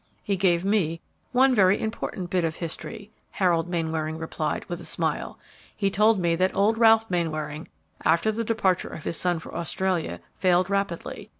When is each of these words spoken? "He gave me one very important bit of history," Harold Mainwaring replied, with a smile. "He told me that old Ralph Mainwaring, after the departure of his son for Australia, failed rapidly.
"He 0.23 0.35
gave 0.35 0.65
me 0.65 0.99
one 1.31 1.53
very 1.53 1.79
important 1.79 2.31
bit 2.31 2.43
of 2.43 2.55
history," 2.55 3.11
Harold 3.33 3.69
Mainwaring 3.69 4.17
replied, 4.17 4.65
with 4.65 4.81
a 4.81 4.83
smile. 4.83 5.37
"He 5.77 5.91
told 5.91 6.19
me 6.19 6.35
that 6.37 6.55
old 6.55 6.79
Ralph 6.79 7.07
Mainwaring, 7.11 7.67
after 8.03 8.31
the 8.31 8.43
departure 8.43 8.89
of 8.89 9.03
his 9.03 9.17
son 9.17 9.37
for 9.37 9.53
Australia, 9.53 10.19
failed 10.39 10.71
rapidly. 10.71 11.29